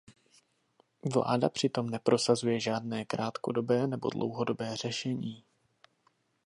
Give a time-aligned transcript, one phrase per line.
[1.13, 5.43] Vláda přitom neprosazuje žádné krátkodobé nebo dlouhodobé řešení.